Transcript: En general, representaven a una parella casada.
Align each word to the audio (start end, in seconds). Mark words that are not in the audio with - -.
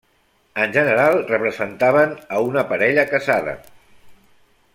En 0.61 0.71
general, 0.77 1.19
representaven 1.27 2.17
a 2.29 2.41
una 2.49 2.67
parella 2.73 3.07
casada. 3.15 3.57